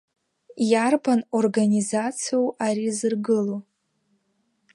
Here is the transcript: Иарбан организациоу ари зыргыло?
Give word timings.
Иарбан 0.71 1.21
организациоу 1.39 2.45
ари 2.65 2.87
зыргыло? 2.97 3.57